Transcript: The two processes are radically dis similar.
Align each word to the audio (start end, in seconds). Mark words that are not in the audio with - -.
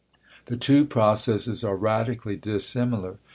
The 0.45 0.57
two 0.57 0.85
processes 0.85 1.63
are 1.63 1.75
radically 1.75 2.35
dis 2.35 2.65
similar. 2.65 3.19